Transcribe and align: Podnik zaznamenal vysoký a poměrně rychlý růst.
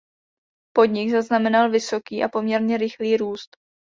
Podnik 0.75 1.11
zaznamenal 1.11 1.69
vysoký 1.71 2.23
a 2.23 2.27
poměrně 2.29 2.77
rychlý 2.77 3.17
růst. 3.17 3.57